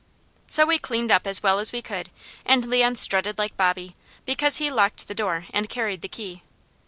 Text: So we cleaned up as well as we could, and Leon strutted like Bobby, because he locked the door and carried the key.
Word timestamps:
So 0.47 0.65
we 0.65 0.79
cleaned 0.79 1.11
up 1.11 1.27
as 1.27 1.43
well 1.43 1.59
as 1.59 1.71
we 1.71 1.83
could, 1.83 2.09
and 2.43 2.65
Leon 2.65 2.95
strutted 2.95 3.37
like 3.37 3.55
Bobby, 3.55 3.95
because 4.25 4.57
he 4.57 4.71
locked 4.71 5.07
the 5.07 5.13
door 5.13 5.45
and 5.53 5.69
carried 5.69 6.01
the 6.01 6.07
key. 6.07 6.41